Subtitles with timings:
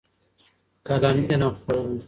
[0.87, 1.97] قلم علم خپروي.